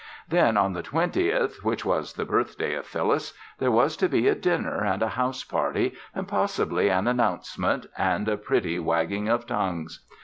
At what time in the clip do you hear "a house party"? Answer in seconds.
5.03-5.93